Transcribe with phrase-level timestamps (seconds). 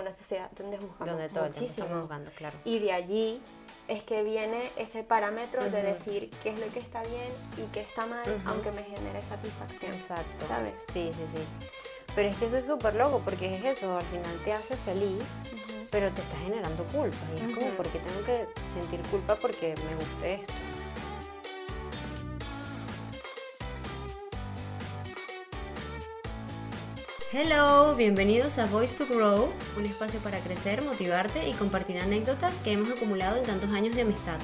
[0.00, 1.68] una sociedad donde juzgamos Donde todo muchísimo.
[1.84, 2.58] estamos juzgando, claro.
[2.64, 3.42] Y de allí
[3.88, 7.80] es que viene ese parámetro de decir qué es lo que está bien y qué
[7.80, 9.92] está mal, aunque me genere satisfacción.
[9.92, 10.46] Exacto.
[10.48, 10.74] ¿Sabes?
[10.92, 11.66] Sí, sí, sí.
[12.14, 15.22] Pero es que eso es súper loco porque es eso, al final te hace feliz,
[15.90, 17.16] pero te está generando culpa.
[17.36, 17.70] Y es como.
[17.76, 18.48] ¿por qué tengo que
[18.78, 20.52] sentir culpa porque me guste esto?
[27.32, 32.72] Hello, bienvenidos a Voice to Grow, un espacio para crecer, motivarte y compartir anécdotas que
[32.72, 34.40] hemos acumulado en tantos años de amistad.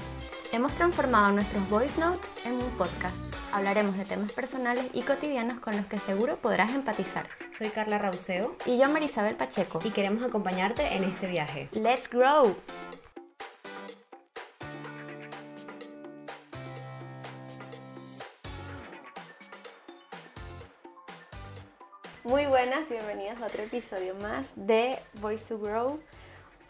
[0.52, 3.16] Hemos transformado nuestros voice notes en un podcast.
[3.52, 7.26] Hablaremos de temas personales y cotidianos con los que seguro podrás empatizar.
[7.58, 9.80] Soy Carla Rauseo Y yo, Marisabel Pacheco.
[9.82, 11.68] y queremos acompañarte en este viaje.
[11.72, 12.54] ¡Let's grow!
[22.26, 26.00] Muy buenas, bienvenidas a otro episodio más de Voice to Grow.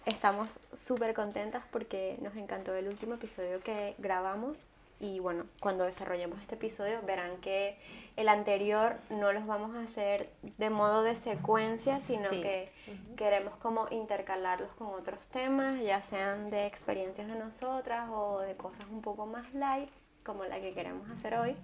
[0.04, 4.60] Estamos súper contentas porque nos encantó el último episodio que grabamos
[5.00, 7.78] y bueno, cuando desarrollemos este episodio verán que
[8.16, 12.42] el anterior no los vamos a hacer de modo de secuencia, sino Sí.
[12.42, 12.70] que
[13.16, 18.84] queremos como intercalarlos con otros temas, ya sean de experiencias de nosotras o de cosas
[18.90, 19.88] un poco más light,
[20.26, 21.54] como la que queremos hacer hoy.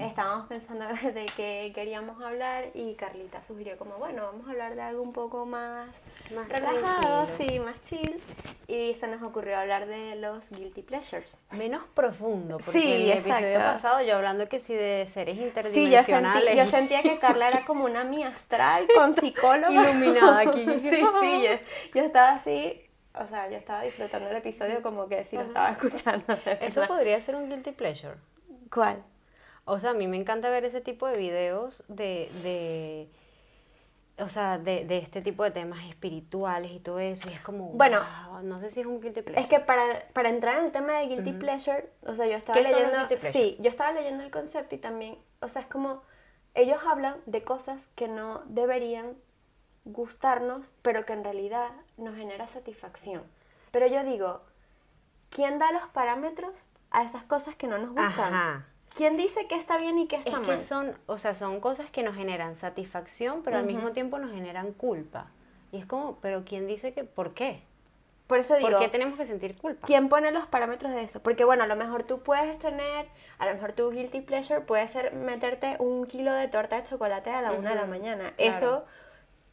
[0.00, 4.80] Estábamos pensando de qué queríamos hablar y Carlita sugirió como, bueno, vamos a hablar de
[4.82, 5.86] algo un poco más,
[6.34, 7.48] Más relajado, tranquilo.
[7.48, 8.20] sí, más chill.
[8.66, 11.36] Y se nos ocurrió hablar de los guilty pleasures.
[11.52, 13.72] Menos profundo, porque Sí, en el episodio exacto.
[13.74, 16.44] pasado yo hablando que sí de seres Sí, yo, interdimensionales.
[16.44, 19.72] sentí, yo sentía que Carla era como una mi astral con psicólogo.
[19.72, 20.64] Iluminada aquí.
[20.82, 20.90] sí,
[21.20, 21.50] sí, yo,
[21.94, 22.80] yo estaba así,
[23.14, 26.24] o sea, yo estaba disfrutando el episodio como que si lo estaba escuchando.
[26.60, 28.16] Eso podría ser un guilty pleasure.
[28.72, 29.02] ¿Cuál?
[29.64, 33.08] O sea, a mí me encanta ver ese tipo de videos de, de
[34.22, 37.30] o sea, de, de este tipo de temas espirituales y todo eso.
[37.30, 39.42] Y es como, Bueno, wow, no sé si es un guilty pleasure.
[39.42, 42.58] Es que para, para entrar en el tema de guilty pleasure, o sea, yo estaba
[42.58, 45.68] ¿Qué son los leyendo, sí, yo estaba leyendo el concepto y también, o sea, es
[45.68, 46.02] como
[46.54, 49.16] ellos hablan de cosas que no deberían
[49.92, 53.22] gustarnos, pero que en realidad nos genera satisfacción.
[53.70, 54.40] Pero yo digo,
[55.30, 58.34] ¿quién da los parámetros a esas cosas que no nos gustan?
[58.34, 58.66] Ajá.
[58.96, 60.46] ¿Quién dice que está bien y que está Es mal?
[60.46, 64.32] que son, o sea, son cosas que nos generan satisfacción, pero al mismo tiempo nos
[64.32, 65.26] generan culpa.
[65.70, 67.62] Y es como, pero ¿quién dice que, por qué?
[68.26, 69.86] Por eso digo, ¿Por qué tenemos que sentir culpa?
[69.86, 71.20] ¿Quién pone los parámetros de eso?
[71.20, 73.08] Porque bueno, a lo mejor tú puedes tener,
[73.38, 77.30] a lo mejor tu guilty pleasure puede ser meterte un kilo de torta de chocolate
[77.30, 78.32] a la una de la mañana.
[78.36, 78.56] claro.
[78.56, 78.84] Eso,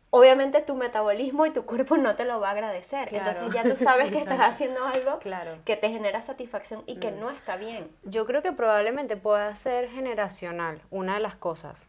[0.10, 3.10] obviamente tu metabolismo y tu cuerpo no te lo va a agradecer.
[3.10, 3.30] Claro.
[3.30, 5.58] Entonces ya tú sabes que estás haciendo algo Claro.
[5.66, 7.00] que te genera satisfacción y Mm.
[7.00, 7.90] que no está bien.
[8.04, 11.86] Yo creo que probablemente pueda ser generacional, una de las cosas.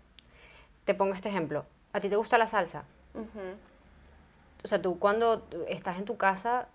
[0.84, 1.64] Te pongo este ejemplo.
[1.92, 2.84] ¿A ti te gusta la salsa?
[3.14, 3.56] Ujú.
[4.64, 6.66] O sea, tú cuando estás en tu casa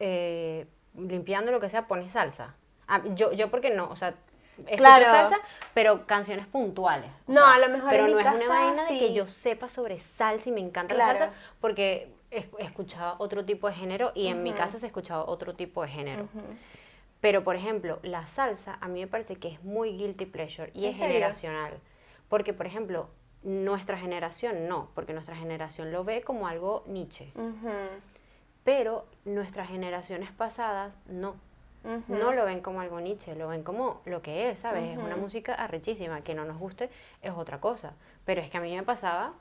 [0.00, 2.54] eh, limpiando lo que sea, pones salsa.
[2.88, 4.14] Ah, yo, yo porque no, o sea,
[4.60, 5.04] escucho Claro.
[5.06, 5.36] salsa,
[5.74, 7.10] pero canciones puntuales.
[7.26, 9.26] No, sea, a lo mejor Pero en no mi es una vaina de que yo
[9.26, 11.12] sepa sobre salsa y me encanta Claro.
[11.12, 12.12] la salsa, porque
[12.58, 15.88] escuchado otro tipo de género y en mi casa se ha escuchado otro tipo de
[15.88, 16.28] género.
[17.20, 20.84] Pero, por ejemplo, la salsa a mí me parece que es muy guilty pleasure y
[20.86, 21.12] ¿En es serio?
[21.14, 21.78] generacional.
[22.28, 23.10] Porque, por ejemplo,
[23.42, 26.84] nuestra generación no, porque nuestra generación lo ve como algo.
[27.34, 27.68] Ujú.
[28.64, 31.34] Pero nuestras generaciones pasadas no.
[32.08, 34.90] No lo ven como algo niche, lo ven como lo que es, ¿sabes?
[34.92, 36.90] Es una música arrechísima, que no nos guste
[37.22, 37.94] es otra cosa.
[38.24, 39.32] Pero es que a mí me pasaba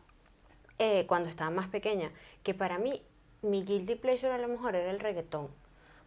[0.77, 2.11] eh, cuando estaba más pequeña,
[2.43, 3.03] que para mí
[3.41, 5.49] mi guilty pleasure a lo mejor era el reggaetón.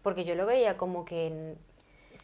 [0.03, 1.55] Porque yo lo veía como que,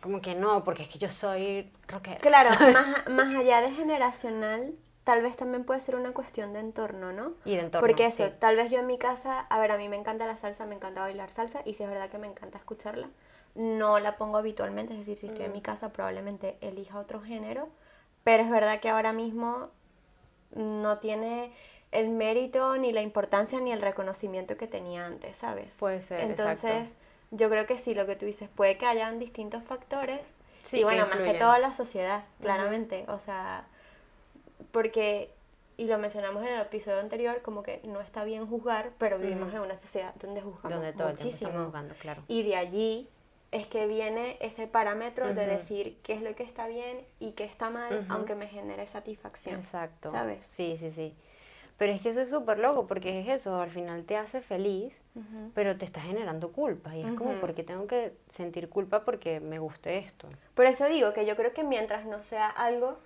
[0.00, 2.18] como que no, porque es que yo soy rockera.
[2.18, 4.74] Claro, más, más allá de generacional,
[5.04, 7.32] tal vez también puede ser una cuestión de entorno, ¿no?
[7.44, 8.32] Y de entorno, Porque eso, sí.
[8.38, 10.74] tal vez yo en mi casa, a ver, a mí me encanta la salsa, me
[10.74, 13.08] encanta bailar salsa, y si es verdad que me encanta escucharla,
[13.58, 15.54] no la pongo habitualmente, es decir, si estoy en Mm.
[15.54, 17.69] mi casa probablemente elija otro género,
[18.24, 19.69] pero es verdad que ahora mismo
[20.54, 21.52] no tiene
[21.91, 25.74] el mérito, ni la importancia, ni el reconocimiento que tenía antes, ¿sabes?
[25.78, 26.97] Puede ser, Entonces, exacto.
[27.33, 30.21] yo creo que sí, lo que tú dices, puede que hayan distintos factores,
[30.62, 33.66] Sí, y que bueno, más que todo la sociedad, claramente, o sea,
[34.72, 35.33] porque,
[35.77, 39.53] y lo mencionamos en el episodio anterior, como que no está bien juzgar, pero vivimos
[39.54, 41.48] en una sociedad donde juzgamos Donde todo muchísimo.
[41.50, 42.22] estamos jugando, claro.
[42.28, 43.09] Y de allí
[43.50, 47.45] es que viene ese parámetro de decir qué es lo que está bien y qué
[47.45, 49.60] está mal, aunque me genere satisfacción.
[49.60, 50.10] Exacto.
[50.10, 50.47] ¿sabes?
[50.48, 51.15] Sí, sí, sí.
[51.78, 54.92] Pero es que eso es súper loco, porque es eso, al final te hace feliz,
[55.54, 56.95] pero te está generando culpa.
[56.97, 57.41] Y es como.
[57.41, 60.28] ¿por qué tengo que sentir culpa porque me guste esto?
[60.54, 62.98] Por eso digo que yo creo que mientras no sea algo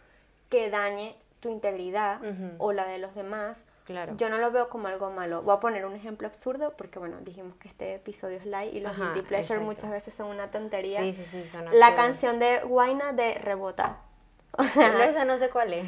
[0.49, 2.21] que dañe tu integridad
[2.59, 4.14] o la de los demás, Claro.
[4.17, 5.43] yo no lo veo como algo malo.
[5.43, 8.81] Voy a poner un ejemplo absurdo porque, bueno, dijimos que este episodio es light y
[8.81, 9.64] los Ajá, guilty pleasure exacto.
[9.64, 11.00] muchas veces son una tontería.
[11.00, 13.96] Sí, sí, sí, son La canción de Guaina de Rebota.
[14.52, 15.87] O Pero sea, esa no sé cuál es.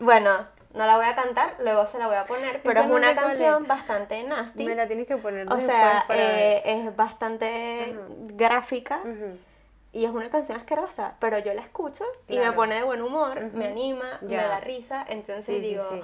[0.00, 2.96] bueno, no la voy a cantar, luego se la voy a poner, pero es no
[2.96, 3.68] una canción es.
[3.68, 4.64] bastante nasty.
[4.64, 7.96] Me la tienes que poner O sea, eh, es bastante
[8.34, 9.00] gráfica
[9.92, 13.40] y es una canción asquerosa, pero yo la escucho y me pone de buen humor,
[13.52, 16.00] me anima, me da risa, entonces Sí, sí, digo, sí.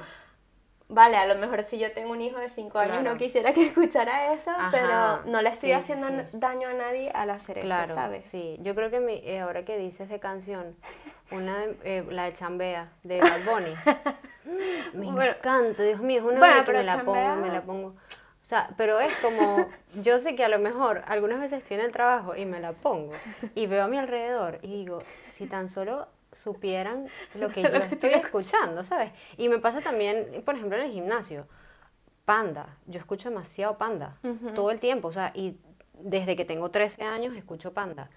[0.91, 3.13] Vale, a lo mejor si yo tengo un hijo de 5 años Claro.
[3.13, 4.69] no quisiera que escuchara eso, Ajá.
[4.71, 6.15] pero no le estoy Sí, haciendo sí.
[6.33, 8.25] daño a nadie al hacer Claro, eso, ¿sabes?
[8.27, 8.57] sí.
[8.61, 10.77] Yo creo que mi- eh, ahora que dices de canción,
[11.31, 13.75] una de- eh, la de Chambea, de Bad Bunny.
[14.95, 15.33] me Bueno.
[15.33, 17.89] encanta, Dios mío, es una Bueno, que me la pongo, me la pongo.
[17.89, 19.69] O sea, pero es como,
[20.03, 22.73] yo sé que a lo mejor algunas veces estoy en el trabajo y me la
[22.73, 23.13] pongo
[23.55, 25.03] y veo a mi alrededor y digo,
[25.35, 29.13] si tan solo supieran lo que yo estoy escuchando, ¿sabes?
[29.37, 31.47] Y me pasa también, por ejemplo, en el gimnasio.
[32.25, 34.17] Panda, yo escucho demasiado Panda,
[34.55, 35.57] todo el tiempo, o sea, y
[35.95, 38.09] desde que tengo 13 años escucho Panda.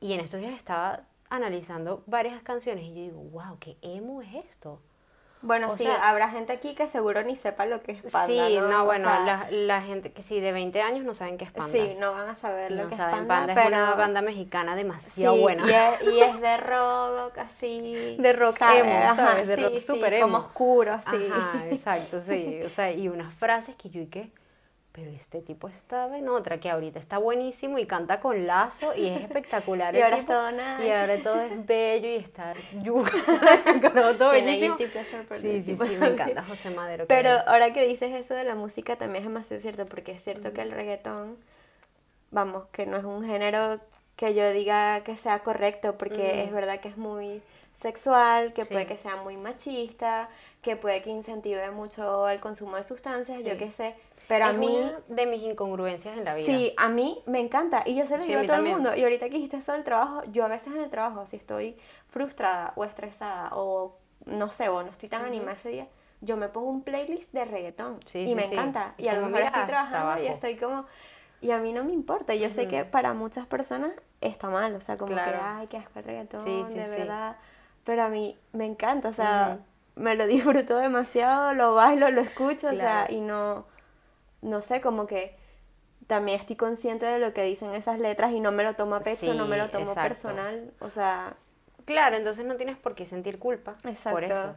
[0.00, 4.34] Y en estos días estaba analizando varias canciones y yo digo, wow, qué emo es
[4.46, 4.80] esto.
[5.42, 8.26] Bueno, O sí, sea- habrá gente aquí que seguro ni sepa lo que es panda,
[8.26, 8.84] sí, ¿no?
[8.84, 11.70] bueno, sea, la, la gente que sí, de 20 años no saben qué es Panda.
[11.70, 13.76] Sí, no van a saber lo no que saben, es panda, Panda pero...
[13.76, 15.66] es una banda mexicana demasiado Sí, buena.
[15.66, 18.16] Y es, y es de rock, así.
[18.18, 18.80] De rock ¿sabes?
[18.84, 19.46] emo, Ajá, ¿sabes?
[19.48, 21.28] De sí, rock sí, Como oscuro, sí.
[21.30, 22.62] Ajá, exacto, sí.
[22.64, 24.30] O sea, y unas frases que yo y que,
[24.96, 29.08] pero este tipo estaba en otra, que ahorita está buenísimo y canta con lazo y
[29.08, 29.94] es espectacular.
[29.94, 30.86] Y el ahora es tipo, todo nice.
[30.86, 33.12] Y ahora todo es bello y está yuca,
[34.18, 34.78] todo buenísimo.
[34.78, 37.04] Sí, sí, sí, me encanta José Madero.
[37.06, 40.54] Pero ahora que dices eso de la música también es demasiado cierto, porque es cierto
[40.54, 41.36] que el reggaetón,
[42.30, 43.78] vamos, que no es un género
[44.16, 47.42] que yo diga que sea correcto, porque es verdad que es muy
[47.76, 48.72] sexual, que Sí.
[48.72, 50.28] puede que sea muy machista,
[50.62, 53.94] que puede que incentive mucho el consumo de sustancias, yo qué sé,
[54.28, 54.66] pero a mí...
[54.66, 56.46] una de mis incongruencias en la vida.
[56.46, 58.76] Sí, a mí me encanta y yo se lo Sí, digo a todo también.
[58.76, 58.96] el mundo.
[58.96, 61.76] Y ahorita que dijiste eso del trabajo, yo a veces en el trabajo, si estoy
[62.08, 65.86] frustrada o estresada o no sé, o no estoy tan animada ese día,
[66.22, 68.94] yo me pongo un playlist de reggaetón Sí, y sí, me encanta.
[68.96, 70.86] Y Y a lo mejor estoy trabajando y estoy como...
[71.42, 72.34] Y a mí no me importa.
[72.34, 75.32] Yo sé que para muchas personas está mal, o sea, como Claro.
[75.32, 77.36] que, ay, qué asco el reggaetón, Sí, sí, de verdad.
[77.86, 79.60] Pero a mí me encanta, o sea,
[79.94, 80.26] me lo
[80.66, 83.64] disfruto demasiado, lo bailo, lo escucho, o sea, y no,
[84.42, 85.34] no sé, como que
[86.06, 89.00] también estoy consciente de lo que dicen esas letras y no me lo tomo a
[89.00, 90.08] pecho, no me lo tomo exacto.
[90.08, 91.36] personal, o sea,
[91.86, 94.10] Claro, entonces no tienes por qué sentir culpa exacto.
[94.16, 94.56] por eso.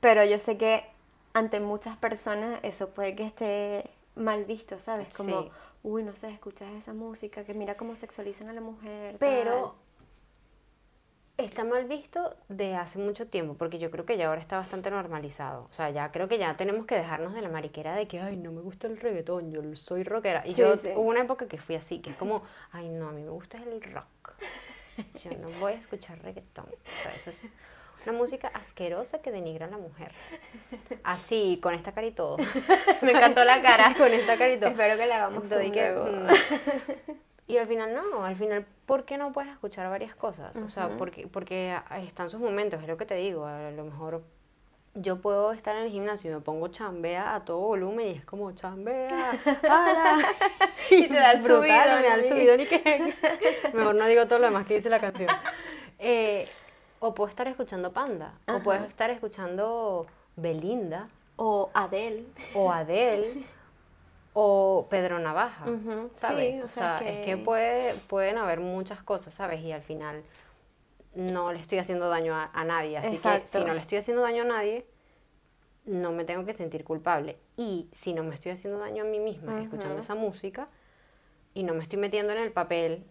[0.00, 0.86] Pero yo sé que
[1.34, 5.14] ante muchas personas eso puede que esté mal visto, ¿sabes?
[5.16, 5.50] Como, Sí.
[5.82, 9.16] uy, no sé, escuchas esa música, que mira cómo sexualizan a la mujer.
[9.18, 9.74] Pero
[11.44, 14.90] está mal visto de hace mucho tiempo, porque yo creo que ya ahora está bastante
[14.90, 15.68] normalizado.
[15.70, 18.36] O sea, ya creo que ya tenemos que dejarnos de la mariquera de que, ay,
[18.36, 20.42] no me gusta el reggaetón, yo soy rockera.
[20.46, 20.88] Y Sí, yo sí.
[20.94, 22.42] hubo una época que fui así, que es como,
[22.72, 24.34] ay, no, a mí me gusta el rock.
[25.24, 26.66] Yo no voy a escuchar reggaetón.
[26.66, 27.48] O sea, eso es
[28.06, 30.12] una música asquerosa que denigra a la mujer.
[31.04, 32.36] Así, con esta cara y todo.
[33.02, 33.94] Me encantó la cara.
[33.96, 34.70] con esta cara y todo.
[34.70, 37.12] Espero que le hagamos un que, mm,
[37.48, 40.56] Y al final no, al final, ¿por qué no puedes escuchar varias cosas?
[40.56, 44.22] O sea, porque, porque están sus momentos, es lo que te digo, a lo mejor
[44.94, 48.24] yo puedo estar en el gimnasio y me pongo chambea a todo volumen y es
[48.24, 50.18] como chambea, para.
[50.90, 53.14] Y te da el Brutal, subidón, me da el subidón y que
[53.74, 55.28] mejor no digo todo lo demás que dice la canción.
[55.98, 56.46] Eh,
[57.00, 60.06] o puedo estar escuchando Panda, o puedo estar escuchando
[60.36, 62.24] Belinda, O Adele.
[62.54, 63.44] o Adele
[64.34, 66.54] o Pedro Navaja, Ujú, ¿sabes?
[66.54, 69.60] sí, o o sea, sea es que- que puede, pueden haber muchas cosas, ¿sabes?
[69.60, 70.22] Y al final
[71.14, 74.22] no le estoy haciendo daño a, a nadie, así que si no le estoy haciendo
[74.22, 74.86] daño a nadie,
[75.84, 77.38] no me tengo que sentir culpable.
[77.56, 80.68] Y si no me estoy haciendo daño a mí misma escuchando esa música
[81.54, 83.04] y no me estoy metiendo en el papel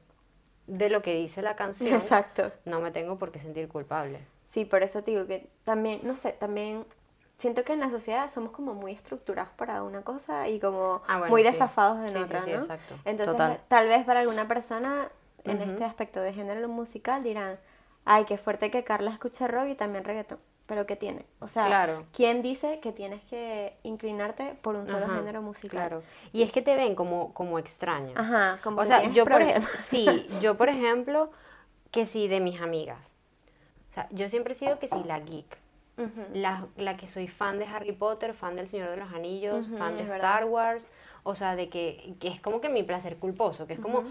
[0.68, 2.52] de lo que dice la canción, Exacto.
[2.66, 4.20] no me tengo por qué sentir culpable.
[4.48, 6.86] Sí, por eso te digo que también, no sé, también
[7.42, 11.18] siento que en la sociedad somos como muy estructurados para una cosa y como Ah,
[11.18, 11.50] bueno, muy sí.
[11.50, 12.58] desafados en Sí, otra, sí, ¿no?
[12.60, 12.96] exacto.
[13.04, 13.60] Entonces, Total.
[13.68, 15.10] tal vez para alguna persona
[15.44, 17.60] en este aspecto de género musical dirán,
[18.06, 20.40] ay, qué fuerte que Carla escuche rock y también reggaetón.
[20.68, 21.26] Pero ¿qué tiene?
[21.40, 22.06] O sea, Claro.
[22.14, 25.72] ¿quién dice que tienes que inclinarte por un solo Ajá, género musical?
[25.72, 26.04] Claro.
[26.32, 28.14] Y es que te ven como, como extraña.
[28.16, 29.42] Ajá, como o que sea, yo por,
[29.90, 31.30] sí, yo por ejemplo,
[31.92, 33.14] que sí de mis amigas.
[33.90, 35.58] O sea, yo siempre he sido que sí la geek.
[35.98, 36.26] Ujú.
[36.34, 39.78] La, la que soy fan de Harry Potter, fan del Señor de los Anillos, Ujú,
[39.78, 40.90] fan de Star Wars.
[41.24, 44.04] O sea, de que, que es como que mi placer culposo, que es como,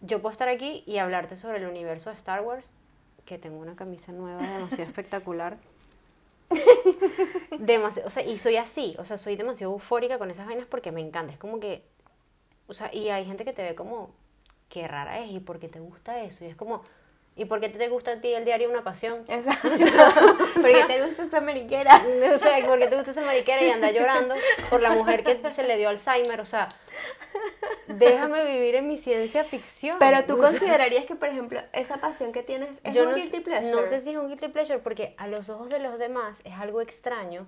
[0.00, 2.72] yo puedo estar aquí y hablarte sobre el universo de Star Wars,
[3.24, 5.58] que tengo una camisa nueva demasiado espectacular.
[7.58, 10.92] demasiado, o sea, y soy así, o sea, soy demasiado eufórica con esas vainas porque
[10.92, 11.82] me encanta, es como que,
[12.68, 14.10] o sea, y hay gente que te ve como,
[14.68, 16.82] qué rara es, y por qué te gusta eso, y es como,
[17.36, 19.24] ¿y por qué te gusta a ti el diario Una Pasión?
[19.28, 19.68] Exacto.
[20.54, 22.02] Porque te gusta esa mariquera.
[22.34, 24.34] O sea, ¿por qué te gusta esa mariquera y anda llorando
[24.70, 26.40] por la mujer que se le dio Alzheimer?
[26.40, 26.68] O sea,
[27.86, 29.98] déjame vivir en mi ciencia ficción.
[29.98, 33.10] Pero tú O sea, considerarías que, por ejemplo, esa pasión que tienes es yo un
[33.10, 33.70] no, guilty pleasure.
[33.70, 36.54] no sé si es un guilty pleasure porque a los ojos de los demás es
[36.54, 37.46] algo extraño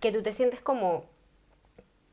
[0.00, 1.04] que tú te sientes como,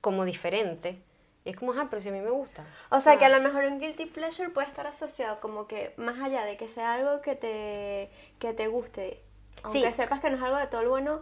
[0.01, 1.01] como diferente.
[1.47, 2.65] Y es como, ah, pero si a mí me gusta.
[2.89, 6.19] O sea, que a lo mejor un guilty pleasure puede estar asociado como que más
[6.19, 9.23] allá de que sea algo que te, que te guste,
[9.63, 9.93] aunque Sí.
[9.93, 11.21] sepas que no es algo de todo lo bueno,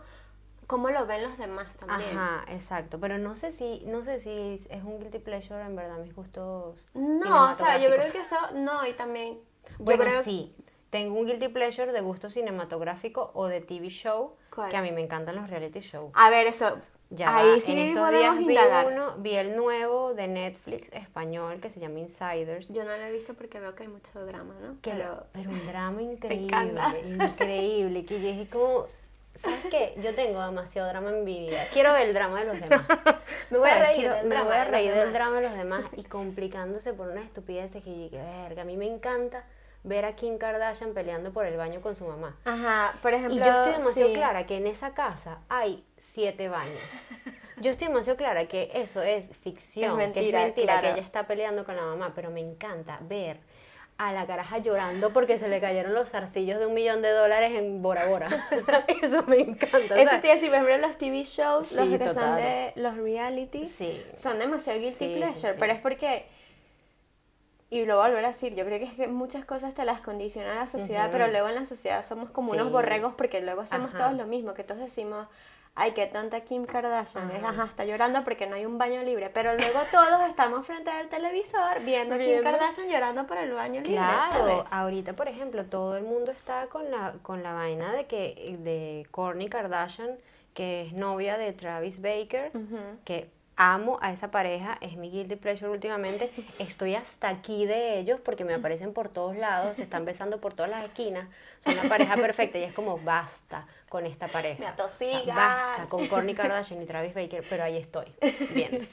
[0.65, 2.17] cómo lo ven los demás también.
[2.17, 2.99] Ajá, exacto.
[2.99, 6.83] Pero no sé si, no sé si es un guilty pleasure en verdad mis gustos.
[6.95, 9.39] No, o sea, yo creo que eso, no, y también,
[9.77, 10.55] yo creo sí.
[10.89, 14.71] Tengo un guilty pleasure de gusto cinematográfico o de TV show, ¿Cuál?
[14.71, 16.11] que a mí me encantan los reality shows.
[16.15, 16.79] A ver, eso,
[17.11, 18.87] Ya, ahí sí en estos días vi indagar.
[18.87, 22.67] uno, vi el nuevo de Netflix español que se llama Insiders.
[22.69, 24.75] Yo no lo he visto porque veo que hay mucho drama, ¿no?
[24.81, 28.87] que Pero, un drama increíble, increíble, que yo dije como,
[29.35, 29.93] ¿sabes qué?
[30.01, 31.63] Yo tengo demasiado drama en mi vida.
[31.73, 32.81] Quiero ver el drama de los demás.
[33.51, 35.13] Me voy a reír Quiero- del me drama voy a de los reír del demás.
[35.13, 38.77] drama de los demás y complicándose por unas estupideces que yo dije, verga, a mí
[38.77, 39.43] me encanta
[39.85, 42.35] ver a Kim Kardashian peleando por el baño con su mamá.
[42.43, 44.15] Ajá, por ejemplo, Y yo estoy demasiado sí.
[44.15, 46.81] clara que en esa casa hay siete baños.
[47.57, 50.81] Yo estoy demasiado clara que eso es ficción, Es mentira, que es mentira, claro.
[50.87, 53.37] que ella está peleando con la mamá, pero me encanta ver
[53.97, 57.53] a la caraja llorando porque se le cayeron los zarcillos de un millón de dólares
[57.53, 58.27] en Bora Bora.
[59.01, 59.95] eso me encanta.
[60.01, 62.35] Eso te iba a decir, por ejemplo, los TV shows, los Sí, que son total.
[62.35, 64.03] de los reality, Sí.
[64.21, 66.25] son demasiado guilty Sí, pleasure, pero es porque,
[67.81, 69.83] y lo voy a volver a decir, yo creo que es que muchas cosas te
[69.85, 73.61] las condiciona la sociedad, pero luego en la sociedad somos como unos borregos porque luego
[73.61, 73.97] hacemos Ajá.
[74.05, 75.27] todos lo mismo, que todos decimos,
[75.75, 77.65] ay, qué tonta Kim Kardashian, es, Ajá.
[77.65, 81.81] está llorando porque no hay un baño libre, pero luego todos estamos frente al televisor
[81.83, 82.41] viendo a Kim.
[82.43, 84.57] Kardashian llorando por el baño libre, Claro, ¿sabes?
[84.71, 89.05] ahorita por ejemplo todo el mundo está con la, con la vaina de que de
[89.11, 90.11] Kourtney Kardashian,
[90.53, 92.53] que es novia de Travis Baker,
[93.03, 96.31] que amo a esa pareja, es mi guilty pleasure últimamente.
[96.59, 100.53] Estoy hasta aquí de ellos porque me aparecen por todos lados, se están besando por
[100.53, 101.29] todas las esquinas.
[101.63, 104.59] Son una pareja perfecta y es como basta con esta pareja.
[104.59, 105.35] Me O sea, atosigan.
[105.35, 108.07] basta con Kourtney Kardashian y Travis Baker, pero ahí estoy,
[108.53, 108.85] viendo.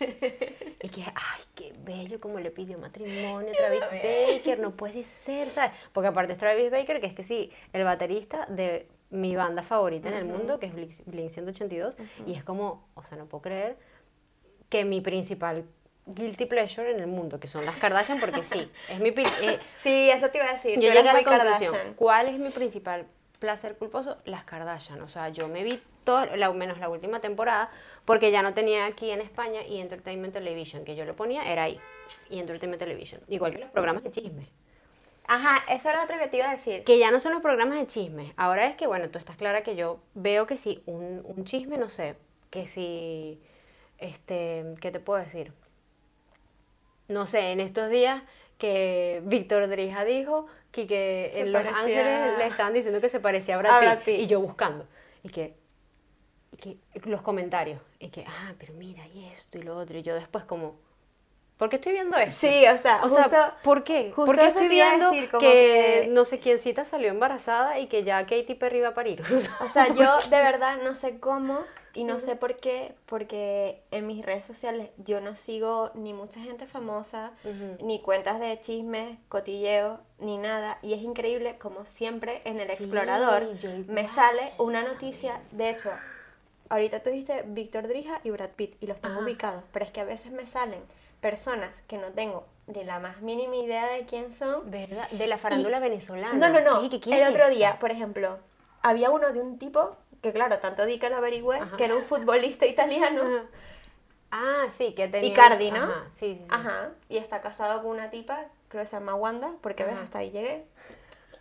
[0.80, 5.48] Y que, ay, qué bello como le pidió matrimonio a Travis Baker, no puede ser,
[5.48, 5.72] ¿sabes?
[5.92, 10.08] Porque aparte es Travis Baker, que es que sí, el baterista de mi banda favorita
[10.08, 11.94] en el mundo, que es Blink Blink 182,
[12.26, 13.76] y es como, o sea, no puedo creer
[14.72, 15.66] que mi principal
[16.06, 19.10] guilty pleasure en el mundo, que son las Kardashian, porque sí, es mi...
[19.10, 21.94] eh, Sí, eso te iba a decir, yo llegué a la conclusión, Kardashian.
[21.94, 23.04] ¿cuál es mi principal
[23.38, 24.16] placer culposo?
[24.24, 27.68] Las Kardashian, o sea, yo me vi todo, la, menos la última temporada,
[28.06, 31.64] porque ya no tenía aquí en España y Entertainment Television, que yo le ponía, era
[31.64, 31.78] ahí,
[32.30, 34.48] y Entertainment Television, igual que los programas de chisme,
[35.24, 36.82] Ajá, eso era otro que te iba a decir.
[36.82, 39.62] que ya no son los programas de chisme, ahora es que, bueno, tú estás clara
[39.62, 42.16] que yo veo que si un, un chisme, no sé,
[42.50, 43.38] que si,
[44.02, 45.52] este, ¿qué te puedo decir?
[47.08, 48.22] no sé, en estos días
[48.58, 53.20] que Víctor Drija dijo que, que Se en Los Ángeles le estaban diciendo que se
[53.20, 54.20] parecía a Brad, A Pitt, Brad Pitt.
[54.20, 54.86] y yo buscando
[55.22, 55.54] y que,
[56.52, 56.78] y que
[57.10, 60.44] los comentarios y que ah pero mira y esto y lo otro y yo después
[60.44, 60.76] como
[61.58, 62.40] ¿por qué estoy viendo esto?
[62.40, 64.06] Sí, o sea, O sea, justo- ¿por qué?
[64.14, 67.88] justo ¿Por qué estoy viendo decir, como que, que- no sé quiéncita salió embarazada y
[67.88, 69.20] que ya Katy Perry va a parir?
[69.34, 71.60] O sea, O sea, yo de verdad no sé cómo
[71.94, 76.40] y no sé por qué, porque en mis redes sociales yo no sigo ni mucha
[76.40, 77.32] gente famosa,
[77.82, 80.78] ni cuentas de chismes, cotilleos, ni nada.
[80.82, 83.42] Y es increíble como siempre en el Sí, explorador
[83.88, 85.40] me sale una noticia.
[85.50, 85.90] De hecho,
[86.68, 89.24] ahorita tú dijiste Víctor Drija y Brad Pitt y los tengo Ajá.
[89.24, 90.80] ubicados, pero es que a veces me salen
[91.20, 94.70] personas que no tengo ni la más mínima idea de quién son.
[94.70, 95.08] ¿verdad?
[95.10, 96.34] De la farándula venezolana.
[96.34, 96.80] No, no, no.
[96.82, 98.38] Dije, ¿que quién El otro día, por ejemplo,
[98.82, 101.76] había uno de un tipo que, claro, tanto di que lo averigüé, Ajá.
[101.76, 103.22] que era un futbolista italiano.
[103.22, 103.44] Ajá.
[104.30, 105.30] Ah, sí, que tenía...
[105.30, 105.82] Icardi, ¿no?
[105.82, 106.46] Ajá, sí, sí, sí.
[106.48, 106.90] Ajá.
[107.10, 110.30] Y está casado con una tipa, creo que se llama Wanda, porque ves, hasta ahí
[110.30, 110.64] llegué.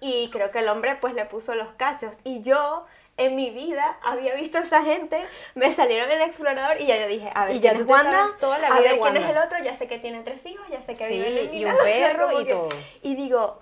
[0.02, 2.12] Y creo que el hombre pues le puso los cachos.
[2.26, 2.86] Y yo
[3.18, 5.24] en mi vida había visto a esa gente,
[5.56, 7.92] me salieron en el explorador y ya yo dije, a ver, Y ya ¿quién tú
[7.94, 8.12] Wanda?
[8.12, 10.22] sabes toda la a vida ver de quién es el otro, ya sé que tiene
[10.24, 12.70] tres hijos, ya sé que Sí, vive en y un perro todo.
[13.04, 13.62] Y digo,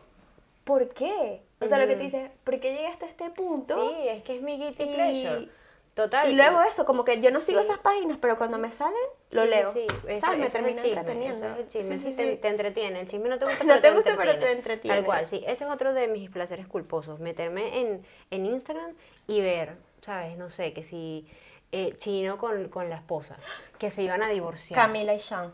[0.64, 1.44] ¿por qué?
[1.62, 3.76] O sea, lo que te dice, ¿por qué llegué hasta este punto?
[3.90, 5.50] Sí, es que es mi guilty Y- pleasure.
[5.96, 6.32] Total.
[6.32, 7.66] Y luego eso, como que yo no sigo Sí.
[7.66, 8.94] esas páginas, pero cuando me salen,
[9.32, 9.74] lo Sí, leo.
[9.74, 10.40] Sí, eso, ¿Sabes?
[10.40, 11.46] Me eso es el termina chisme, entreteniendo.
[11.46, 13.02] eso es el chisme, Sí, sí, sí, te, te entretiene.
[13.02, 14.96] El chisme no te gusta, No pero te gusta, pero te entretiene.
[14.98, 15.44] Tal cual, sí.
[15.46, 18.94] Ese es otro de mis placeres culposos, meterme en, en Instagram
[19.28, 20.38] y ver ¿sabes?
[20.38, 21.28] No sé, que si
[21.74, 23.36] eh, Chino con, con la esposa,
[23.78, 24.80] que se iban a divorciar.
[24.80, 25.52] Camila y Sean.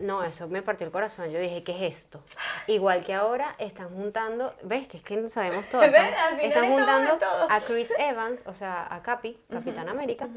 [0.00, 1.30] No, eso me partió el corazón.
[1.30, 2.22] Yo dije, ¿qué es esto?
[2.66, 4.86] Igual que ahora están juntando, ¿ves?
[4.88, 5.80] Que es que no sabemos todo.
[5.90, 5.92] ¿Ves?
[5.92, 7.46] Están, Al final están estamos juntando todo.
[7.50, 10.28] a Chris Evans, o sea, a Capi, Capitán América,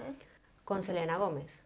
[0.66, 1.64] con Selena Gómez.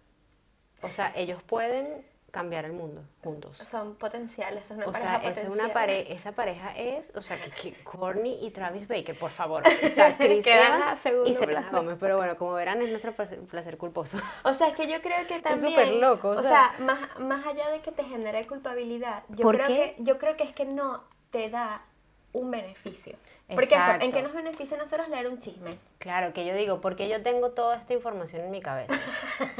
[0.82, 3.62] O sea, ellos pueden cambiar el mundo juntos.
[3.70, 5.72] Son potenciales, son una O pareja sea, esa, es una potencial.
[5.72, 9.62] pare esa pareja es, o sea, que, que Courtney y Travis Baker, por favor.
[9.84, 11.70] O sea, Chris Evans y Selena.
[11.72, 11.98] Gómez.
[12.00, 14.18] Pero bueno, como verán, es nuestro placer, culposo.
[14.44, 15.70] O sea, es que yo creo que también.
[15.74, 16.74] súper loco, o O sea.
[16.76, 19.94] sea, más, más allá de que te genere culpabilidad, yo ¿Por creo qué?
[19.96, 21.86] que yo creo que es que no te da
[22.32, 23.16] un beneficio.
[23.54, 25.78] Porque eso, ¿en qué nos beneficia a nosotros leer un chisme?
[26.00, 28.96] Claro, que yo digo, ¿por qué yo tengo toda esta información en mi cabeza?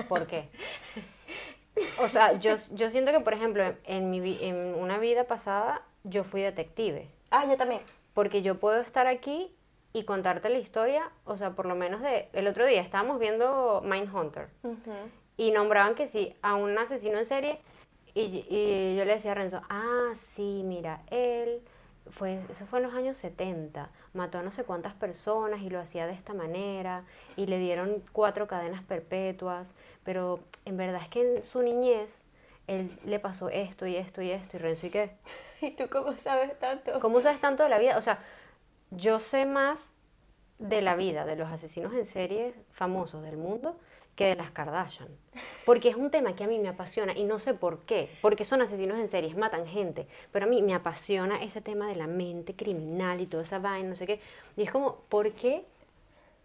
[0.10, 0.50] ¿Por qué?
[2.00, 6.24] O sea, yo, yo siento que, por ejemplo, en, mi, en una vida pasada, yo
[6.24, 7.10] fui detective.
[7.32, 7.82] Ah, yo también.
[8.14, 9.56] Porque yo puedo estar aquí
[9.92, 12.30] y contarte la historia, o sea, por lo menos de...
[12.34, 14.50] El otro día estábamos viendo Mindhunter
[15.38, 17.60] y nombraban que sí, a un asesino en serie
[18.14, 21.62] y, y yo le decía a Renzo, ah, sí, mira, él,
[22.12, 25.80] fue, eso fue en los años 70, mató a no sé cuántas personas y lo
[25.80, 27.04] hacía de esta manera
[27.36, 29.68] y le dieron cuatro cadenas perpetuas,
[30.04, 32.26] pero en verdad es que en su niñez
[32.68, 35.12] él le pasó esto y esto y esto y Renzo y qué.
[35.62, 37.00] ¿Y tú cómo sabes tanto?
[37.00, 37.98] ¿Cómo sabes tanto de la vida?
[37.98, 38.20] O sea,
[38.92, 39.94] yo sé más
[40.60, 43.78] de la vida de los asesinos en serie famosos del mundo
[44.16, 45.10] que de las Kardashian.
[45.66, 48.10] Porque es un tema que a mí me apasiona y no sé por qué.
[48.22, 50.08] Porque son asesinos en series, matan gente.
[50.32, 53.90] Pero a mí me apasiona ese tema de la mente criminal y toda esa vaina,
[53.90, 54.20] no sé qué.
[54.58, 55.66] Y es como, ¿por qué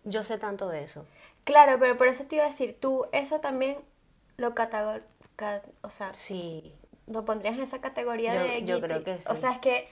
[0.05, 1.05] yo sé tanto de eso?
[1.45, 3.79] Claro, pero por eso te iba a decir, tú eso también
[4.37, 5.03] lo catagor...
[5.37, 6.73] ca- o sea, Sí,
[7.07, 8.81] lo pondrías en esa categoría Yo- de yo guilty.
[8.83, 9.41] creo que O sí.
[9.43, 9.89] sea, es que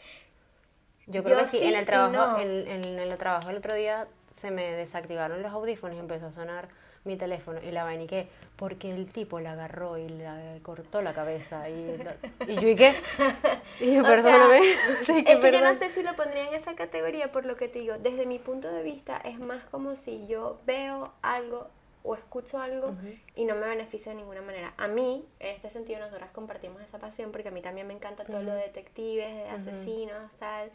[1.06, 2.38] Yo creo Yo que sí, en el trabajo, no.
[2.40, 6.32] en, en el trabajo el otro día se me desactivaron los audífonos y empezó a
[6.32, 6.68] sonar
[7.06, 10.26] mi teléfono y la vaina y que porque el tipo la agarró y le
[10.62, 12.94] cortó la cabeza y, la- y yo y qué
[13.80, 14.60] y yo sea, perdóname
[15.04, 15.64] Sí, es que yo perdón.
[15.64, 17.96] no sé si lo pondría en esa categoría por lo que te digo.
[17.98, 21.68] Desde mi punto de vista es más como si yo veo algo
[22.02, 22.94] o escucho algo
[23.34, 24.72] y no me beneficia de ninguna manera.
[24.76, 28.24] A mí, en este sentido, nosotras compartimos esa pasión porque a mí también me encanta
[28.24, 30.70] todo lo de detectives, de asesinos, tal.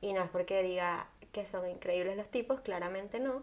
[0.00, 3.42] Y no es porque diga que son increíbles los tipos, claramente no.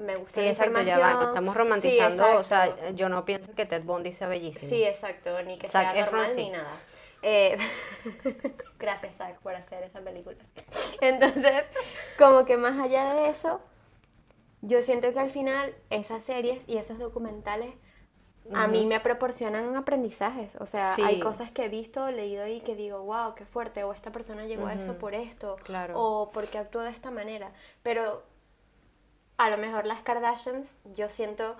[0.00, 1.28] Me gusta Sí, la exacto, ya va, información.
[1.28, 4.70] estamos Sí, romantizando, o sea, yo no pienso que Ted Bundy sea bellísimo.
[4.70, 6.36] Sí, exacto, ni que Zac sea normal sí.
[6.36, 6.80] ni nada.
[7.22, 7.58] Eh,
[8.78, 10.36] gracias, Zac, por hacer esa película.
[11.02, 11.64] Entonces,
[12.18, 13.60] como que más allá de eso,
[14.62, 17.74] yo siento que al final esas series y esos documentales
[18.54, 20.56] a mí me proporcionan aprendizajes.
[20.56, 21.02] O sea, Sí.
[21.02, 24.46] hay cosas que he visto, leído y que digo, wow, qué fuerte, o esta persona
[24.46, 25.92] llegó a eso por esto, Claro.
[26.00, 27.52] o porque actuó de esta manera.
[27.82, 28.22] Pero
[29.40, 31.56] a lo mejor las Kardashians, yo siento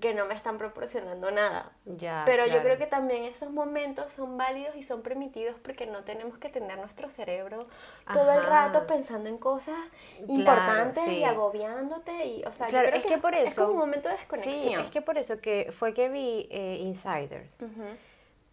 [0.00, 1.72] que no me están proporcionando nada.
[1.84, 6.04] Ya, Pero yo creo que también esos momentos son válidos y son permitidos porque no
[6.04, 7.68] tenemos que tener nuestro cerebro
[8.10, 9.76] todo el rato pensando en cosas
[10.16, 11.18] Claro, importantes sí.
[11.18, 13.78] y agobiándote y o sea, yo Claro, creo es que por es eso- como un
[13.80, 14.80] momento de Sí, desconexión.
[14.86, 17.58] es que por eso que fue que vi eh, Insiders.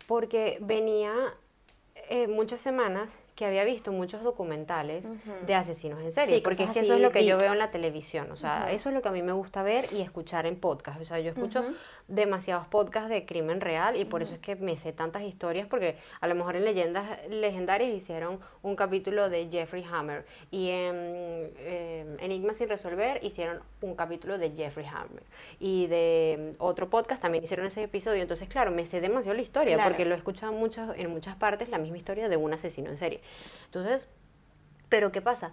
[0.06, 1.14] Porque venía
[2.10, 5.08] eh, muchas semanas que había visto muchos documentales
[5.46, 7.60] de asesinos en serie, Sí, porque es que eso es lo que yo veo en
[7.60, 10.48] la televisión, o sea, eso es lo que a mí me gusta ver y escuchar
[10.48, 11.64] en podcast, o sea, yo escucho
[12.08, 15.98] demasiados podcasts de crimen real y por eso es que me sé tantas historias, porque
[16.22, 22.16] a lo mejor en Leyendas Legendarias hicieron un capítulo de Jeffrey Hammer y en eh,
[22.20, 25.24] Enigma sin resolver hicieron un capítulo de Jeffrey Hammer
[25.60, 29.42] y de mm, otro podcast también hicieron ese episodio, entonces claro, me sé demasiado la
[29.42, 29.90] historia Claro.
[29.90, 32.98] porque lo he escuchado muchas, en muchas partes la misma historia de un asesino en
[32.98, 33.20] serie.
[33.66, 34.08] Entonces,
[34.88, 35.52] pero ¿qué pasa?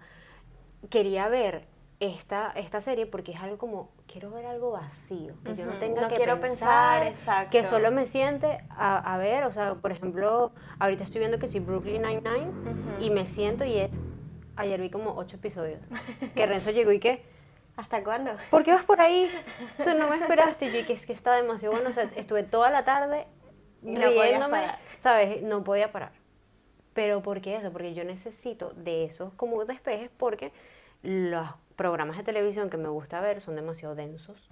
[0.88, 1.64] Quería ver
[2.06, 6.02] esta, esta serie porque es algo como, quiero ver algo vacío, que yo no tenga
[6.02, 7.50] No que quiero pensar, exacto.
[7.50, 11.48] que solo me siente a, a ver, o sea, por ejemplo, ahorita estoy viendo que
[11.48, 12.50] si Brooklyn Nine-Nine
[13.00, 14.00] y me siento y es,
[14.56, 15.80] ayer vi como ocho episodios,
[16.34, 17.24] que Renzo llegó y que,
[17.76, 18.30] ¿Hasta cuándo?
[18.50, 19.28] ¿por qué vas por ahí?
[19.78, 20.66] O sea, no me esperaste.
[20.66, 21.90] Y que es que está demasiado bueno.
[21.90, 23.26] O sea, estuve toda la tarde
[23.82, 24.68] no riéndome.
[25.02, 25.42] ¿sabes?
[25.42, 26.12] No podía parar.
[26.92, 27.72] Pero ¿por qué eso?
[27.72, 30.52] Porque yo necesito de esos como despejes porque
[31.02, 34.50] los programas de televisión que me gusta ver son demasiado densos.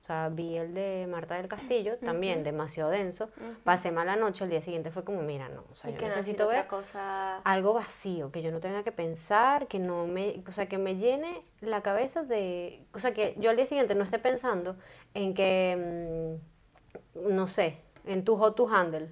[0.00, 3.30] O sea, vi el de Marta del Castillo, también demasiado denso.
[3.62, 6.06] Pasé mala noche, el día siguiente fue como, mira, no, o sea, Y yo que
[6.06, 7.38] necesito ver cosa.
[7.44, 10.96] algo vacío, que yo no tenga que pensar, que no me, o sea, que me
[10.96, 14.74] llene la cabeza de, o sea, que yo al día siguiente no esté pensando
[15.14, 16.40] en que,
[17.14, 19.08] mm, no sé, en tu hot to handle,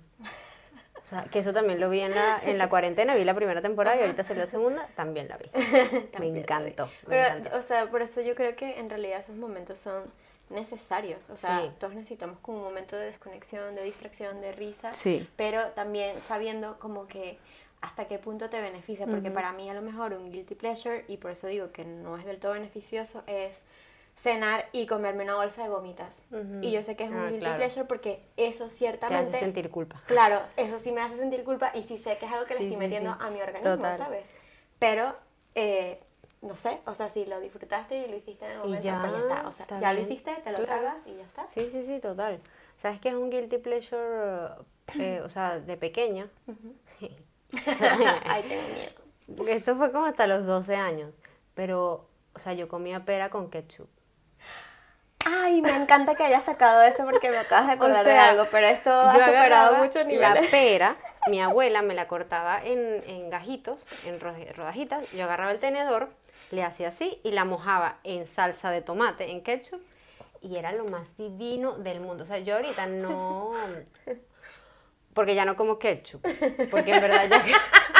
[1.10, 3.96] sea, que eso también lo vi en la, en la cuarentena, vi la primera temporada
[3.96, 5.48] y ahorita salió la segunda, también la vi.
[6.12, 7.58] También me encantó, Pero, encantó.
[7.58, 10.04] o sea, por eso yo creo que en realidad esos momentos son
[10.50, 11.28] necesarios.
[11.30, 11.70] O sea, Sí.
[11.78, 14.92] todos necesitamos como un momento de desconexión, de distracción, de risa.
[14.92, 15.28] Sí.
[15.36, 17.38] Pero también sabiendo como que
[17.80, 19.06] hasta qué punto te beneficia.
[19.06, 22.16] Porque para mí a lo mejor un guilty pleasure, y por eso digo que no
[22.18, 23.52] es del todo beneficioso, es
[24.22, 26.12] cenar y comerme una bolsa de gomitas.
[26.30, 26.58] Ujú.
[26.60, 27.56] Y yo sé que es un Ah, guilty claro.
[27.56, 29.30] pleasure porque eso Te ciertamente...
[29.30, 30.02] hace sentir culpa.
[30.06, 32.58] Claro, eso sí me hace sentir culpa y sí sé que es algo que le
[32.60, 33.18] Sí, estoy sí, metiendo sí.
[33.20, 33.98] a mi organismo, Total.
[33.98, 34.24] ¿sabes?
[34.78, 35.14] Pero,
[35.54, 36.00] eh,
[36.42, 39.00] no sé, o sea, si lo disfrutaste y lo hiciste en el Y momento, ya,
[39.00, 39.48] pues ya está.
[39.48, 40.64] O sea, está ya lo hiciste, te lo Claro.
[40.82, 41.46] tragas y ya está.
[41.50, 42.40] Sí, sí, sí, total.
[42.82, 44.48] ¿Sabes qué es un guilty pleasure,
[44.98, 46.28] eh, o sea, de pequeña?
[48.26, 49.46] Ay, tengo miedo.
[49.50, 51.12] Esto fue como hasta los 12 años,
[51.54, 53.88] pero, o sea, yo comía pera con ketchup.
[55.26, 58.46] Ay, me encanta que hayas sacado eso porque me acabas de acordar de sea, algo,
[58.50, 60.50] pero esto ha superado agarraba muchos La niveles.
[60.50, 60.96] pera,
[61.28, 65.10] mi abuela me la cortaba en, en gajitos, en ro- rodajitas.
[65.12, 66.08] Yo agarraba el tenedor,
[66.50, 69.80] le hacía así y la mojaba en salsa de tomate, en ketchup.
[70.42, 72.22] Y era lo más divino del mundo.
[72.22, 73.52] O sea, yo ahorita no.
[75.12, 76.26] Porque ya no como ketchup.
[76.70, 77.42] Porque en verdad ya.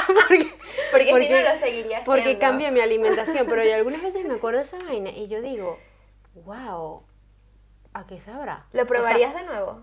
[0.06, 0.54] porque,
[0.90, 2.40] Porque, porque- si no lo seguiría porque haciendo.
[2.40, 3.46] cambié mi alimentación.
[3.46, 5.78] Pero yo algunas veces me acuerdo de esa vaina y yo digo,
[6.35, 7.02] wow,
[7.94, 8.64] ¿a qué sabrá?
[8.72, 9.81] ¿Lo O sea, probarías de nuevo?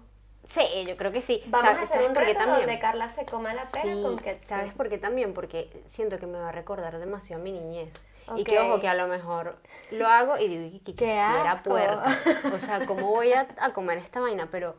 [0.48, 1.42] Sí, yo creo que sí.
[1.48, 2.60] Vamos ¿Sabes- a hacer un reto también?
[2.66, 4.46] donde Carla se coma la pera Sí, con ketchup.
[4.48, 5.34] ¿sabes por qué también?
[5.34, 7.92] Porque siento que me va a recordar demasiado mi niñez.
[8.36, 9.56] Y que, ojo, que a lo mejor
[9.92, 11.70] lo hago y digo que Qué quisiera asco.
[11.70, 12.18] puerca.
[12.56, 14.48] O sea, ¿cómo voy a, a comer esta vaina?
[14.52, 14.76] Pero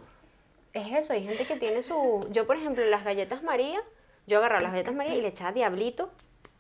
[0.75, 2.27] es eso, hay gente que tiene su...
[2.31, 3.81] Yo, por ejemplo, las galletas María,
[4.27, 6.11] yo agarraba las galletas María y le echaba diablito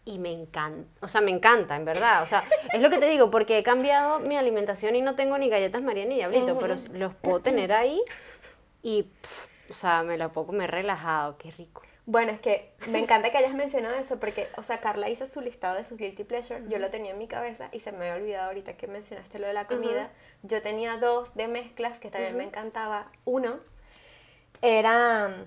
[0.08, 0.88] y me encanta.
[1.02, 2.22] O sea, me encanta, en verdad.
[2.22, 2.42] O sea,
[2.72, 5.82] es lo que te digo, porque he cambiado mi alimentación y no tengo ni galletas
[5.82, 8.00] María ni diablito, pero los puedo tener ahí
[8.82, 11.82] y, pff, o sea, me la puedo comer relajado, qué rico.
[12.06, 15.42] Bueno, es que me encanta que hayas mencionado eso porque, o sea, Carla hizo su
[15.42, 18.14] listado de sus guilty pleasure, yo lo tenía en mi cabeza y se me había
[18.14, 20.10] olvidado ahorita que mencionaste lo de la comida.
[20.42, 23.10] Yo tenía dos de mezclas que también me encantaba.
[23.26, 23.58] Uno
[24.62, 25.44] era...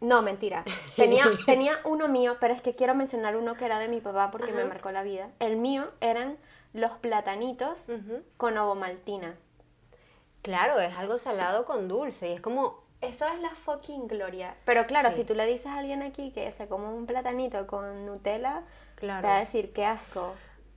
[0.00, 0.64] No, mentira.
[0.96, 4.30] Tenía, tenía uno mío, pero es que quiero mencionar uno que era de mi papá
[4.30, 5.30] porque me marcó la vida.
[5.38, 6.36] El mío eran
[6.72, 7.86] los platanitos
[8.36, 9.36] con ovomaltina.
[10.42, 14.54] Claro, es algo salado con dulce y es como, Eso es la fucking gloria.
[14.64, 15.16] Pero claro, Sí.
[15.18, 18.62] si tú le dices a alguien aquí que se come un platanito con Nutella,
[18.94, 19.20] claro.
[19.22, 20.34] te va a decir qué asco.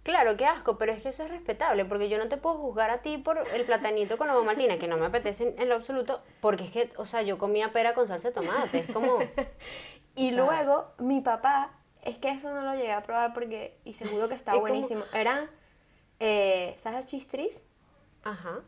[0.08, 2.90] Claro, qué asco, pero es que eso es respetable, porque yo no te puedo juzgar
[2.92, 6.64] a ti por el platanito con ovomaltina, que no me apetece en, lo absoluto, porque
[6.64, 9.20] es que, o sea, yo comía pera con salsa de tomate, es como,
[10.16, 11.72] Y O sea- luego mi papá,
[12.04, 14.70] es que eso no lo llegué a probar porque, y seguro que está Es como-
[14.70, 15.04] buenísimo.
[15.14, 15.50] Eran,
[16.22, 17.62] eh, ¿sabes chistris?
[18.24, 18.62] ajá.